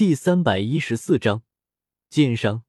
[0.00, 1.42] 第三百一十四章
[2.08, 2.62] 剑伤。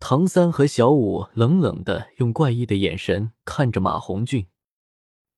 [0.00, 4.48] 唐三和小五冷冷的用怪异的眼神看着马红俊，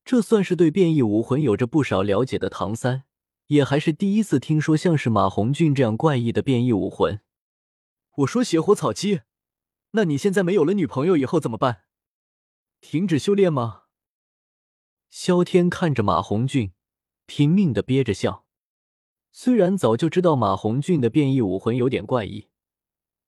[0.02, 3.04] 这算是对变异武魂有着不少了解的唐三，
[3.48, 7.20] 也还是第一次听说像是马红俊这样怪异的变异武魂。
[8.16, 9.20] 我说邪火草鸡，
[9.90, 11.82] 那你现在没有了女朋友以后怎么办？
[12.80, 13.82] 停止修炼吗？
[15.10, 16.72] 萧天看着马红俊，
[17.26, 18.43] 拼命的憋着笑。
[19.36, 22.46] 虽然早就知道马红俊的变异武魂有点怪异，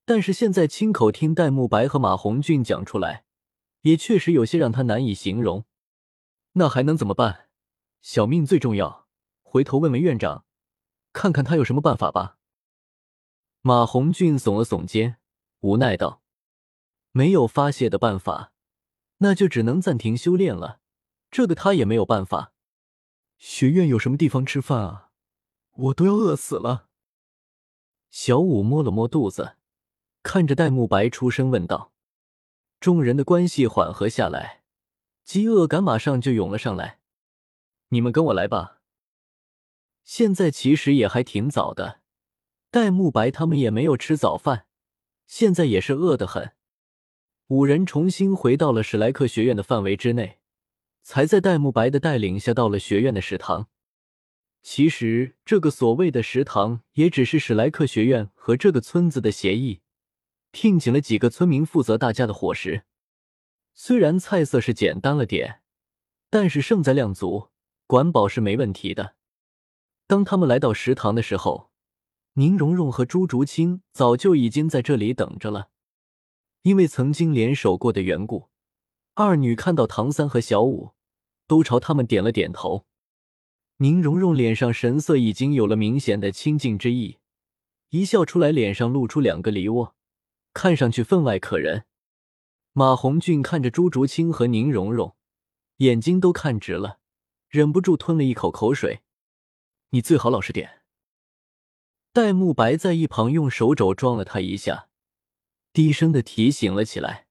[0.05, 3.24] 但是现在亲口听戴沐白和马红俊讲出来，
[3.80, 5.64] 也确实有些让他难以形容。
[6.52, 7.48] 那还能怎么办？
[8.02, 9.09] 小命最重要。
[9.42, 10.45] 回头问问院长，
[11.12, 12.38] 看看他有什么办法吧。
[13.62, 15.19] 马红俊耸了耸肩，
[15.62, 16.23] 无奈道
[17.11, 18.52] ：“没有发泄的办法，
[19.19, 20.78] 那就只能暂停修炼了。
[21.33, 22.52] 这个他也没有办法。
[23.38, 25.02] 学院有什么地方吃饭啊？”
[25.77, 26.89] 我都要饿死了。
[28.11, 29.57] 小五摸了摸肚子，
[30.23, 31.92] 看着戴沐白出声问道
[32.81, 34.62] ：“众人的关系缓和下来，
[35.23, 37.00] 饥饿感马上就涌了上来。
[37.89, 38.81] 你们跟我来吧。”
[40.03, 42.00] 现在其实也还挺早的，
[42.70, 44.67] 戴沐白他们也没有吃早饭，
[45.27, 46.53] 现在也是饿得很。
[47.48, 50.39] 五人重新回到了史莱克学院的范围之内，
[51.03, 53.69] 才在戴沐白的带领下到了学院的食堂。
[54.69, 59.81] 其实，这个所谓的食堂也只是史莱克学院和这个村子的协议，
[60.50, 62.83] 聘请了几个村民负责大家的伙食。
[63.75, 65.62] 虽然菜色是简单了点，
[66.28, 67.50] 但是胜在量足，
[67.87, 69.14] 管饱是没问题的。
[70.09, 71.70] 当他们来到食堂的时候，
[72.33, 75.69] 宁荣荣和朱竹清早就已经在这里等着了。
[76.62, 78.48] 因为曾经联手过的缘故，
[79.14, 80.91] 二女看到唐三和小五，
[81.47, 82.84] 都朝他们点了点头。
[83.78, 87.19] 宁荣荣脸上神色已经有了明显的亲近之意，
[87.91, 89.94] 一笑出来，脸上露出两个梨窝，
[90.55, 91.84] 看上去分外可人。
[92.72, 95.14] 马红俊看着朱竹清和宁荣荣，
[95.78, 97.00] 眼睛都看直了，
[97.48, 99.00] 忍不住吞了一口口水。
[99.91, 100.82] 你最好老实点。
[102.15, 104.88] 戴沐白在一旁用手肘撞了他一下，
[105.75, 107.26] 低声的提醒了起来。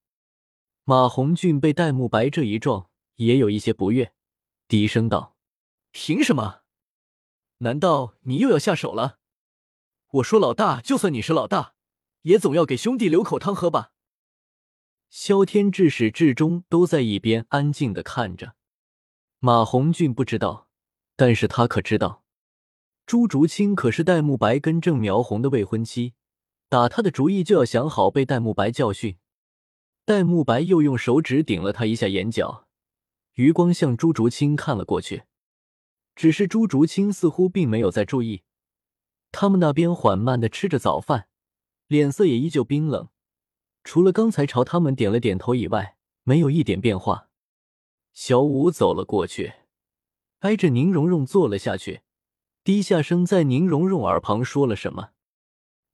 [0.83, 4.13] 马红俊被戴沐白这一撞，也有一些不悦，
[4.67, 5.34] 低声道。
[5.97, 6.63] 凭什么？
[7.59, 9.17] 难道你又要下手了？
[10.15, 11.73] 我说老大，就算你是老大，
[12.23, 13.93] 也总要给兄弟留口汤喝吧。
[15.09, 18.55] 萧天至始至终都在一边安静的看着。
[19.39, 20.67] 马红俊不知道，
[21.15, 22.25] 但是他可知道，
[23.05, 26.13] 朱竹清可是戴沐白跟郑苗红的未婚妻，
[26.67, 29.17] 打他的主意就要想好被戴沐白教训。
[30.03, 32.67] 戴沐白又用手指顶了他一下眼角，
[33.35, 35.23] 余光向朱竹清看了过去。
[36.15, 38.43] 只是朱竹清似乎并没有在注意，
[39.31, 41.27] 他们那边缓慢的吃着早饭，
[41.87, 43.09] 脸色也依旧冰冷，
[43.83, 47.29] 除了刚才朝他们点了点头以外，没有一点变化。
[48.13, 49.53] 小五走了过去，
[50.39, 52.01] 挨着宁荣荣坐了下去，
[52.63, 55.09] 低下声在宁荣荣耳旁说了什么，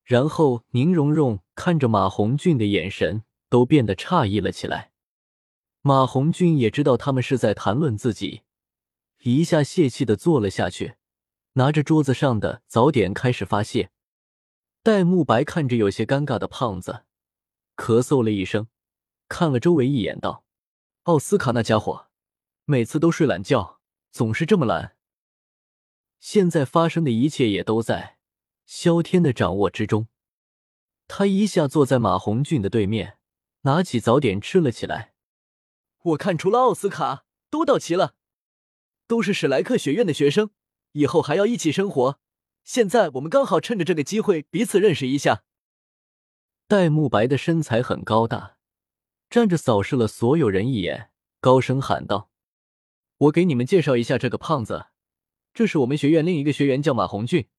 [0.03, 4.91] 然后宁荣荣看着马红俊的眼神都变得诧异了起来。
[5.81, 8.43] 马红俊也知道他们是在谈论自己。
[9.23, 10.95] 一下泄气的坐了下去，
[11.53, 13.91] 拿着桌子上的早点开始发泄。
[14.81, 17.03] 戴沐白看着有些尴尬的胖子，
[17.75, 18.67] 咳嗽了一声，
[19.27, 20.43] 看了周围一眼，道
[21.03, 22.07] ：“奥斯卡那家伙，
[22.65, 23.79] 每次都睡懒觉，
[24.11, 24.95] 总是这么懒。”
[26.19, 28.17] 现在发生的一切也都在
[28.65, 30.07] 萧天的掌握之中。
[31.07, 33.19] 他一下坐在马红俊的对面，
[33.61, 35.13] 拿起早点吃了起来。
[36.03, 38.15] 我看除了奥斯卡，都到齐了。
[39.11, 40.51] 都是史莱克学院的学生，
[40.93, 42.17] 以后还要一起生活。
[42.63, 45.43] 现在我们刚好趁着这个机会彼此认识一下。
[46.65, 48.55] 戴沐白的身材很高大，
[49.29, 51.11] 站着扫视了所有人一眼，
[51.41, 52.29] 高声喊道
[53.27, 54.85] ：“我给你们介绍一下这个胖子，
[55.53, 57.49] 这是我们学院另一个学员，叫马红俊，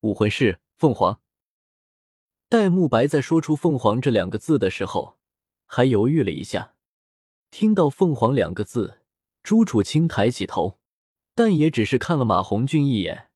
[0.00, 1.20] 武魂是凤凰。”
[2.50, 5.16] 戴沐白在说出“凤凰”这两个字的时候，
[5.64, 6.74] 还犹豫了一下。
[7.52, 9.02] 听到“凤凰”两个字，
[9.44, 10.77] 朱楚清抬起头。
[11.38, 13.30] 但也只是看了马红俊一眼，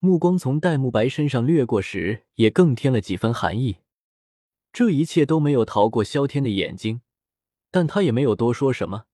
[0.00, 3.76] 目光从戴沐白身上掠过时，也更添了几分寒意。
[4.72, 7.02] 这一切都没有逃过萧天的眼睛，
[7.70, 9.04] 但他也没有多说什么，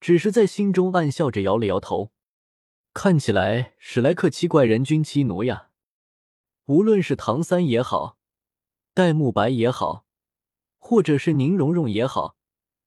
[0.00, 2.10] 只是在心中暗笑着摇了摇头。
[2.92, 5.68] 看起来史莱克七怪人均七奴呀，
[6.64, 8.18] 无论是唐三也好，
[8.92, 10.04] 戴沐白也好，
[10.78, 12.34] 或者是宁荣荣也好，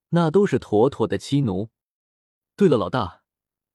[0.10, 1.70] 那都是妥妥的七奴。
[2.58, 3.19] 对了，老大。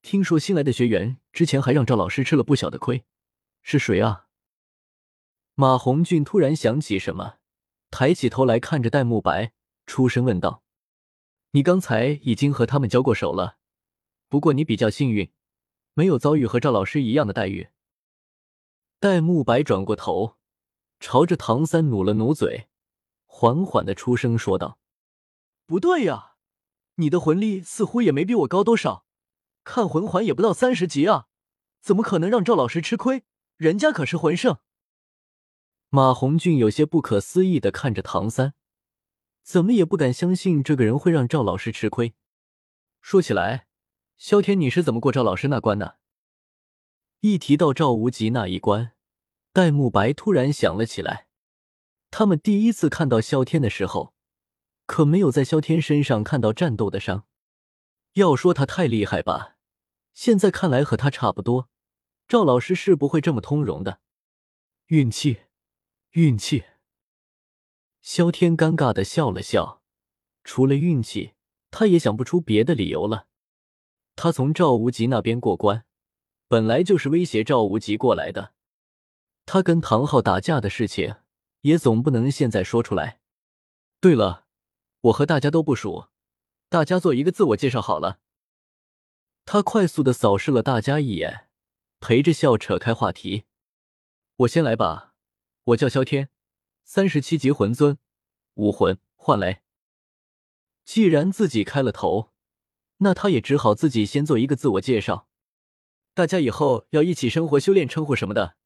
[0.05, 3.06] 听说新来的学员之前还让赵老师吃了不小的亏，
[3.62, 4.27] 是谁啊？
[5.55, 7.39] 马红俊突然想起什么，
[7.91, 9.55] 抬起头来看着戴沐白，
[9.87, 10.62] 出声问道
[11.53, 13.56] ：“你刚才已经和他们交过手了，
[14.29, 15.33] 不过你比较幸运，
[15.95, 17.71] 没有遭遇和赵老师一样的待遇。”
[19.00, 20.37] 戴沐白转过头，
[21.00, 22.69] 朝着唐三努了努嘴，
[23.25, 24.79] 缓缓的出声说道
[25.65, 26.35] ：“不对呀，
[26.97, 29.07] 你的魂力似乎也没比我高多少，
[29.64, 31.26] 看魂环也不到三十级啊，
[31.81, 33.25] 怎么可能让赵老师吃亏？
[33.56, 34.58] 人家可是魂圣。”
[35.90, 38.55] 马红俊有些不可思议的看着唐三，
[39.43, 42.14] 怎么也不敢相信这个人会让赵老师吃亏。
[43.00, 43.66] 说起来，
[44.16, 45.99] 萧天，你是怎么过赵老师那关的？
[47.20, 48.93] 一提到赵无极那一关，
[49.52, 51.28] 戴沐白突然想了起来。
[52.11, 54.14] 他们第一次看到萧天的时候，
[54.87, 57.26] 可没有在萧天身上看到战斗的伤。
[58.14, 59.54] 要说他太厉害吧，
[60.14, 61.69] 现在看来和他差不多。
[62.26, 64.00] 赵老师是不会这么通融的，
[64.87, 65.43] 运气。
[66.12, 66.62] 运气，
[68.00, 69.82] 萧天尴尬的笑了笑。
[70.44, 71.34] 除了运气，
[71.72, 73.26] 他也想不出别的理由了。
[74.14, 75.84] 他从赵无极那边过关，
[76.46, 78.55] 本来就是威胁赵无极过来的。
[79.44, 81.16] 他跟唐昊打架的事情，
[81.62, 83.19] 也总不能现在说出来。
[84.00, 84.46] 对了，
[85.00, 86.11] 我和大家都不熟，
[86.69, 88.20] 大家做一个自我介绍好了。
[89.44, 91.49] 他快速的扫视了大家一眼，
[92.00, 93.44] 陪着笑扯开话题。
[94.37, 95.14] 我先来吧。
[95.64, 96.29] 我叫萧天，
[96.85, 97.99] 三十七级魂尊，
[98.55, 99.62] 武魂幻雷。
[100.85, 102.32] 既然自己开了头，
[102.99, 105.29] 那他也只好自己先做一个自我介绍。
[106.12, 108.56] 大家以后要一起生活、修炼，称呼什么的，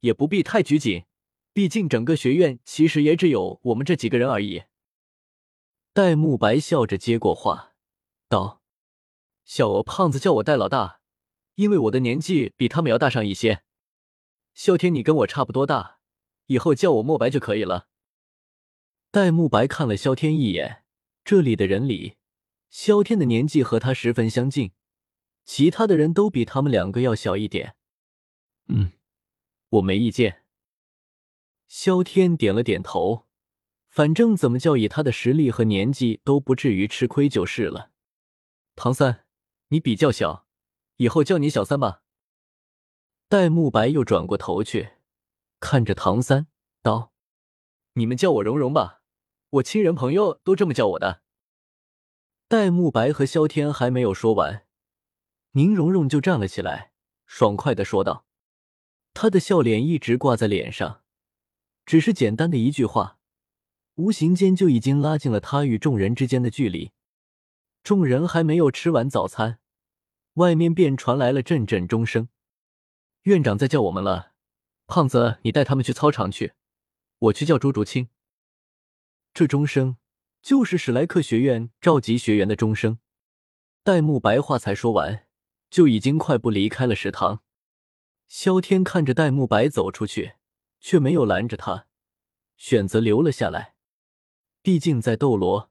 [0.00, 1.04] 也不必太拘谨。
[1.52, 4.62] 毕竟整个学院其实也只有我们这几个人而已。
[5.92, 7.74] 戴沐白笑着接过话，
[8.28, 8.61] 道
[9.54, 11.02] ：“小鹅胖子叫我戴老大，
[11.56, 13.64] 因为我的年纪比他们要大上一些。
[14.54, 15.98] 萧天，你跟我差不多大。”
[16.48, 17.86] 以后叫我墨白就可以了。
[19.10, 20.84] 戴沐白看了萧天一眼，
[21.22, 22.16] 这里的人里，
[22.70, 24.72] 萧天的年纪和他十分相近，
[25.44, 27.76] 其他的人都比他们两个要小一点。
[28.68, 28.92] 嗯，
[29.68, 30.44] 我没意见。
[31.68, 33.26] 萧天点了点头，
[33.90, 37.90] 反正怎么叫以他的实力和年纪都不至于吃亏就是了。
[38.74, 39.26] 唐三，
[39.72, 40.46] 你比较小，
[40.96, 42.02] 以后叫你小三吧。
[43.26, 44.96] 戴沐白又转过头去。
[45.60, 46.48] 看着唐三
[46.82, 47.14] 道
[47.94, 49.00] ：“你们叫我蓉蓉吧，
[49.48, 51.22] 我亲人朋友都这么叫我的。”
[52.48, 54.66] 戴沐白和萧天还没有说完，
[55.52, 56.92] 宁荣荣就站了起来，
[57.24, 58.26] 爽快的说道
[59.14, 61.02] ：“他的笑脸一直挂在脸上，
[61.86, 63.18] 只是简单的一句话，
[63.94, 66.92] 无形间就已经拉近了他与众人之间的距离。”
[67.82, 69.58] 众人还没有吃完早餐，
[70.34, 72.28] 外面便传来了阵阵钟声。
[73.22, 74.32] 院长在叫我们了。
[74.86, 76.52] 胖子，你带他们去操场去，
[77.18, 78.08] 我去叫朱竹清。
[79.32, 79.96] 这钟声
[80.42, 82.98] 就是史莱克学院召集学员的钟声。
[83.82, 85.26] 戴沐白话才说完，
[85.70, 87.42] 就已经快步离开了食堂。
[88.28, 90.34] 萧天看着戴沐白走出去，
[90.80, 91.86] 却没有拦着他，
[92.56, 93.74] 选择留了下来。
[94.62, 95.70] 毕竟在斗罗，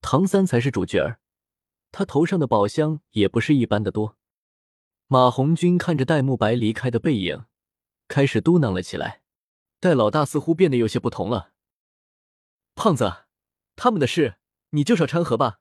[0.00, 1.20] 唐三才是主角儿，
[1.90, 4.16] 他头上的宝箱也不是一般的多。
[5.06, 7.46] 马红军看着戴沐白离开的背影。
[8.08, 9.20] 开始嘟囔了起来，
[9.80, 11.52] 戴老大似乎变得有些不同了。
[12.74, 13.26] 胖子，
[13.76, 14.36] 他们的事
[14.70, 15.60] 你就少掺和吧。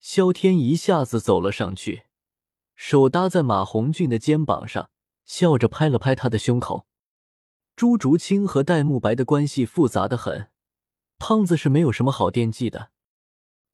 [0.00, 2.06] 萧天一下子走了上去，
[2.74, 4.90] 手搭在马红俊的肩膀上，
[5.24, 6.88] 笑着拍了拍他的胸口。
[7.76, 10.50] 朱竹清和戴沐白的关系复杂的很，
[11.18, 12.90] 胖子是没有什么好惦记的。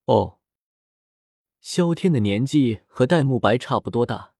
[0.04, 0.38] 哦，
[1.60, 4.34] 萧天的年纪和戴沐白差不多大。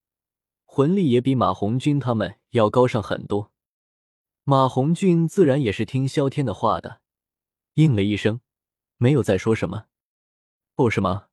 [0.65, 3.51] 魂力也比马红军他们要高上很多，
[4.45, 7.01] 马红俊自然也是听萧天的话的，
[7.75, 8.41] 应了一声，
[8.97, 9.87] 没有再说什么。
[10.77, 11.29] 哦，是吗？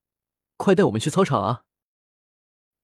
[0.57, 1.65] 快带我们去操场啊！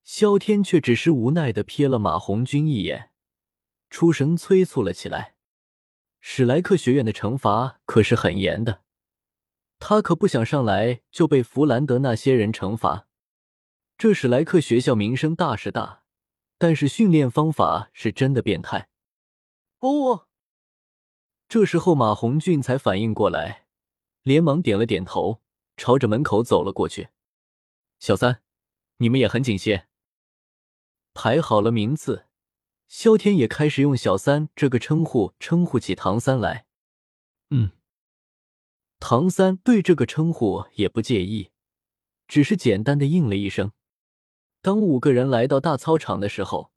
[0.04, 3.10] 萧天却只是无奈的瞥了马红军一眼，
[3.90, 5.34] 出声催促了起来。
[6.20, 8.82] 史莱克学院的惩罚可是很严的，
[9.84, 13.08] 他可不想上来就被弗兰德那些人惩罚。
[13.98, 16.04] 这史莱克学校名声大是大。
[16.56, 18.88] 但是训练方法是真的变态
[19.80, 20.28] 哦！
[21.48, 23.66] 这时候马红俊才反应过来，
[24.22, 25.42] 连忙点了点头，
[25.76, 27.08] 朝着门口走了过去。
[27.98, 28.42] 小三，
[28.98, 29.88] 你们也很警些。
[31.14, 32.26] 排好了名次，
[32.86, 36.66] 萧天也开始用小三这个称呼称呼起唐三来。
[37.50, 37.72] 嗯，
[39.04, 41.50] 唐三对这个称呼也不介意，
[42.28, 43.72] 只是简单的应了一声。
[44.60, 46.70] 当五个人来到大操场的时候，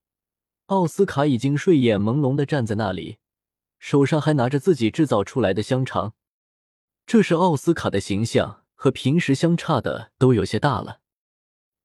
[0.65, 3.19] 奥斯卡已经睡眼朦胧的站在那里，
[3.77, 6.15] 手上还拿着自己制造出来的香肠。
[7.05, 11.01] 这是奥斯卡的形象和平时相差的都有些大了。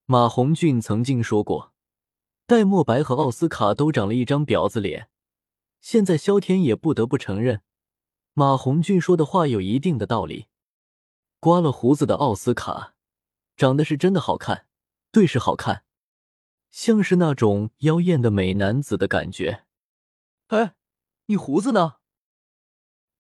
[0.07, 1.75] 马红俊曾经说过，
[2.47, 5.11] 戴墨白和奥斯卡都长了一张婊子脸。
[5.83, 7.61] 现在萧天也不得不承认，
[8.35, 10.47] 马红俊说的话有一定的道理。
[11.39, 12.95] 刮了胡子的奥斯卡，
[13.57, 14.67] 长得是真的好看，
[15.11, 15.85] 对，是好看，
[16.71, 19.65] 像是那种妖艳的美男子的感觉。
[20.49, 20.75] 哎，
[21.27, 21.95] 你胡子呢？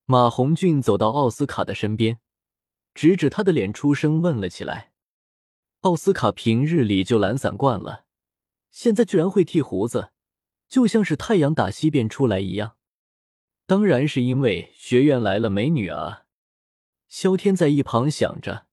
[0.04, 2.20] 马红俊走到奥斯卡的身边，
[2.92, 4.92] 指指他的脸，出声问了起来。
[5.80, 8.04] 奥斯卡平日里就懒散惯了，
[8.70, 10.12] 现在居然会剃胡子，
[10.68, 12.76] 就像是太阳打西边出来一样。
[13.70, 16.24] 当然是因为学院来了美女啊！
[17.06, 18.66] 萧天在一旁想着，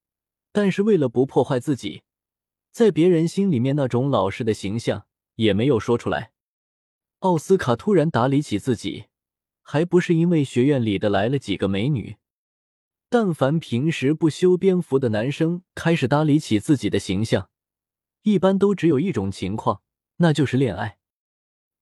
[0.50, 2.02] 但是为了不破坏自己
[2.72, 6.32] 在别人心里面那种老实的形象，也没有说出来。
[7.20, 9.04] 奥斯卡突然打理起自己。
[9.62, 12.16] 还不是因为学院里的来了几个美女。
[13.08, 17.50] 但凡平时不修边幅的男生开始搭理起自己的形象，
[18.22, 19.82] 一般都只有一种情况，
[20.16, 20.98] 那就是恋爱。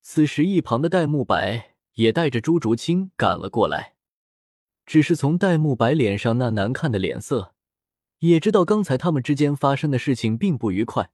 [0.02, 3.96] 此时，一旁的戴沐白也带着朱竹清赶了过来。
[4.86, 7.54] 只是从戴沐白脸上那难看的脸色，
[8.20, 11.10] 也知道刚才他们之间发生的事情并不愉快。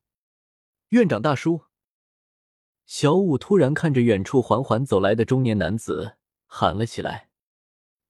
[0.91, 1.62] 院长大叔，
[2.87, 6.19] 小五突然看着远处缓缓走来的中年男子。
[6.55, 7.31] 喊了起来。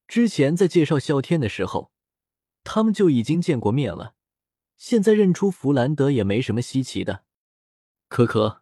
[0.08, 1.92] 之前在介绍萧天的时候，
[2.64, 4.16] 他们就已经见过面了。
[4.76, 7.22] 现在认出弗兰德也没什么稀奇的。
[8.08, 8.61] 可可，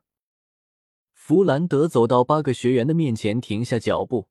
[1.31, 4.29] 弗兰德走到八个学员的面前，停下脚步，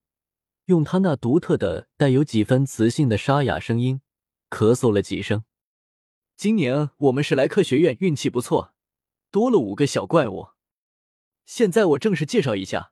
[0.65, 4.01] 用他那独特的、带有几分磁性的沙哑声音
[4.49, 5.45] 咳嗽了几声。
[6.35, 8.73] 今年我们史莱克学院运气不错，
[9.31, 10.49] 多了五个小怪物。
[11.45, 12.91] 现在我正式介绍一下，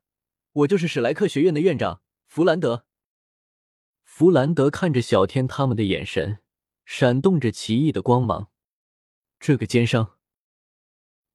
[0.53, 2.01] 我就是史莱克学院的院长。
[2.27, 2.85] 弗兰德，
[4.05, 6.39] 弗兰德看着小天他们的眼神
[6.85, 8.49] 闪动着奇异的光芒。
[9.37, 10.15] 这个奸商，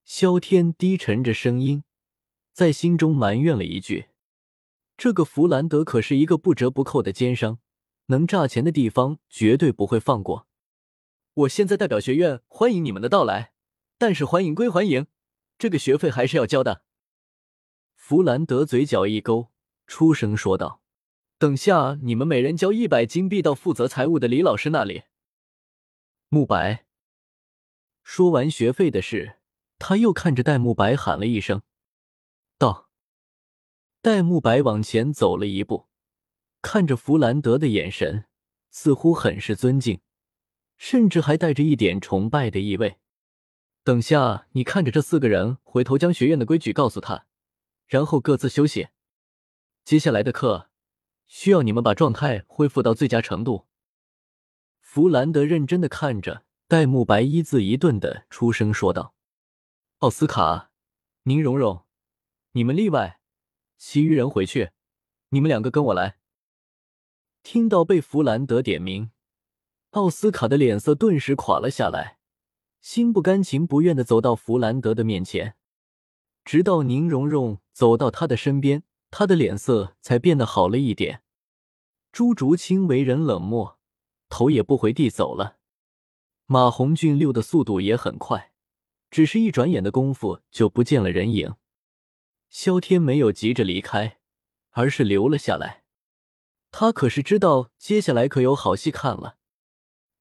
[0.07, 1.85] 萧天低沉着声音
[2.53, 4.09] 在心中埋怨了一句
[4.97, 7.59] ：“这个弗兰德可是一个不折不扣的奸商，
[8.07, 10.47] 能诈钱的地方绝对不会放过。”
[11.35, 13.53] 我现在代表学院欢迎你们的到来，
[13.97, 15.07] 但是欢迎归欢迎，
[15.59, 16.83] 这个学费还是要交的。
[17.95, 19.49] 弗兰德嘴角一勾，
[19.87, 20.83] 出声说道。
[21.39, 25.05] 等下，你们每人交一百金币到负责财务的李老师那里。
[26.29, 26.85] 慕白
[28.03, 29.39] 说完学费的事，
[29.79, 31.63] 他又看着戴沐白喊了一声，
[32.63, 32.89] 道
[34.01, 35.89] ：“戴沐白往前走了一步，
[36.61, 38.27] 看着弗兰德的眼神
[38.71, 40.01] 似乎很是尊敬，
[40.77, 42.99] 甚至还带着一点崇拜的意味。
[43.83, 47.27] 等下，你看着这四个人，回头将学院的规矩告诉他，
[47.87, 48.91] 然后各自休息。
[49.85, 50.69] 接下来的课。”
[51.27, 53.67] 需要你们把状态恢复到最佳程度。
[54.83, 59.15] 弗兰德认真的看着戴沐白，一字一顿的出声说道
[60.01, 60.71] ：“奥斯卡，
[61.23, 61.87] 宁荣荣，
[62.53, 63.21] 你们例外，
[63.79, 64.71] 其余人回去，
[65.31, 66.19] 你们两个跟我来。”
[67.43, 69.11] 听到被弗兰德点名，
[69.91, 72.19] 奥斯卡的脸色顿时垮了下来，
[72.81, 75.57] 心不甘情不愿的走到弗兰德的面前，
[76.45, 78.85] 直到宁荣荣走到他的身边。
[79.15, 81.23] 他的脸色才变得好了一点。
[82.13, 83.79] 朱竹清为人冷漠，
[84.31, 85.59] 头也不回地走了。
[86.47, 88.55] 马红俊溜的速度也很快，
[89.11, 91.55] 只是一转眼的功夫就不见了人影。
[92.53, 94.19] 萧天没有急着离开，
[94.73, 95.85] 而是留了下来。
[96.71, 99.39] 他可是知道接下来可有好戏看了。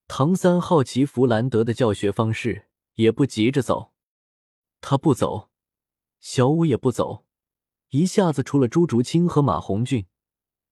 [0.08, 3.92] 唐三好奇弗兰德的教学方式，也不急着走。
[4.80, 5.50] 他不走，
[6.22, 7.26] 小五也不走。
[7.90, 10.06] 一下子，除了朱竹清和马红俊，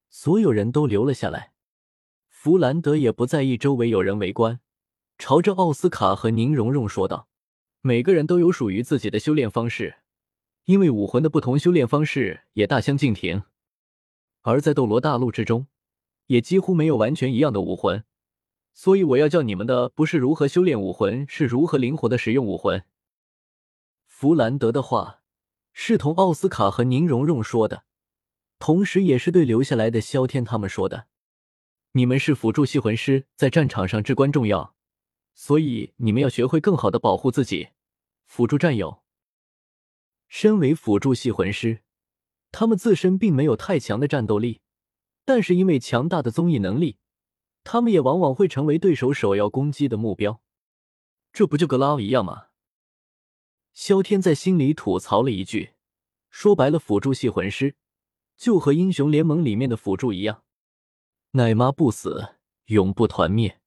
[0.08, 1.52] 所有人都留了下来。
[2.30, 4.60] 弗兰德也不在意周围有人围观，
[5.18, 7.28] 朝着奥斯卡和宁荣荣说道
[7.82, 9.96] ：“每个人都有属于自己的修炼方式，
[10.64, 13.42] 因为武魂的不同，修炼方式也大相径庭。
[14.42, 15.66] 而在斗罗大陆之中，
[16.26, 18.04] 也几乎没有完全一样的武魂。
[18.72, 22.84] 所以我要教你们的，不是如何修炼武魂，是如何灵活的使用武魂。”
[24.06, 25.18] 弗兰德的话。
[25.72, 27.84] 是同奥斯卡和宁荣荣说的，
[28.58, 31.06] 同时也是对留下来的萧天他们说的。
[31.92, 34.74] 你们是辅助系魂师，在战场上至关重要，
[35.32, 37.68] 所以你们要学会更好的保护自己，
[38.26, 39.02] 辅助战友。
[40.30, 41.82] 身为辅助系魂师，
[42.52, 44.60] 他们自身并没有太强的战斗力，
[45.24, 46.98] 但是因为强大的综艺能力，
[47.64, 50.40] 他们也往往会成为对手首要攻击的目标。
[51.32, 52.46] 这不就跟拉奥一样吗？
[53.74, 55.72] 萧天在心里吐槽了一句
[56.30, 57.74] ：“说白了，辅助系魂师
[58.36, 60.44] 就和英雄联盟里面的辅助一样，
[61.32, 63.60] 奶妈不死，永不团灭。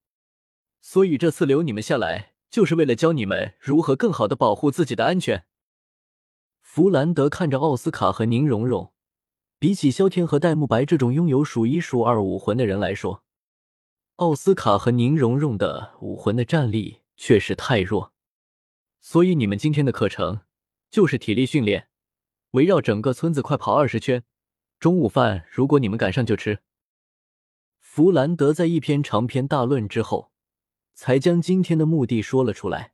[0.80, 5.46] 所以这次留你们下来，就是为了教你们如何更好的保护自己的安全。
[6.74, 8.92] 弗兰德看着奥斯卡和宁荣荣，
[9.60, 13.22] 比起萧天和戴沐白这种拥有数一数二武魂的人来说，
[14.16, 18.12] 奥斯卡和宁荣荣的武魂的战力确实太弱。
[19.00, 20.40] 所以你们今天的课程
[20.90, 21.86] 就是体力训练，
[22.50, 24.24] 围绕整个村子快跑二十圈。
[24.80, 26.58] 中午饭如果你们赶上就吃。
[27.78, 30.32] 弗兰德在一篇长篇大论之后，
[30.92, 32.93] 才将今天的目的说了出来。